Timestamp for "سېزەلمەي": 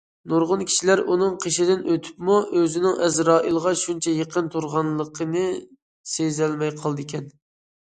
6.17-6.77